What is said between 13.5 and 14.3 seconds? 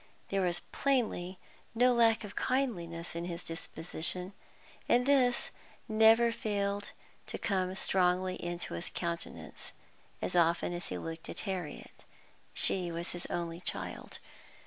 child.